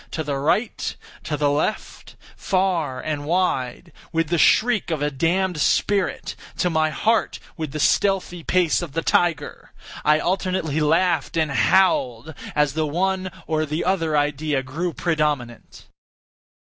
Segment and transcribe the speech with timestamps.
[0.09, 6.35] To the right—to the left—far and wide—with the shriek of a damned spirit!
[6.57, 9.73] to my heart with the stealthy pace of the tiger!
[10.03, 15.85] I alternately laughed and howled as the one or the other idea grew predominant.